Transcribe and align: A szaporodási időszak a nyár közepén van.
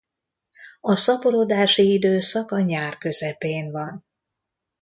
A 0.81 0.95
szaporodási 0.95 1.93
időszak 1.93 2.51
a 2.51 2.59
nyár 2.59 2.97
közepén 2.97 3.71
van. 3.71 4.05